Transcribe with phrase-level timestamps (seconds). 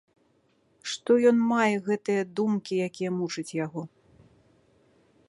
[0.93, 3.81] Што ён мае гэтыя думкі, якія мучаць яго?